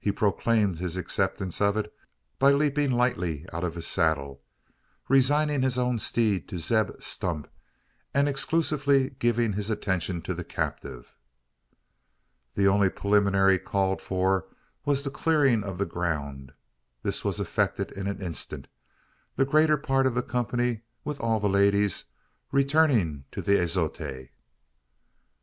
[0.00, 1.92] He proclaimed his acceptance of it
[2.38, 4.40] by leaping lightly out of his saddle,
[5.10, 7.46] resigning his own steed to Zeb Stump,
[8.14, 11.14] and exclusively giving his attention to the captive.
[12.54, 14.46] The only preliminary called for
[14.86, 16.52] was the clearing of the ground.
[17.02, 18.68] This was effected in an instant
[19.36, 22.06] the greater part of the company with all the ladies
[22.52, 24.28] returning to the azotea.